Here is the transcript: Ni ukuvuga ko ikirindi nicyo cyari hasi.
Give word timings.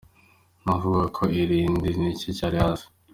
Ni 0.63 0.69
ukuvuga 0.71 1.03
ko 1.15 1.23
ikirindi 1.33 1.87
nicyo 1.99 2.29
cyari 2.37 2.57
hasi. 2.63 2.85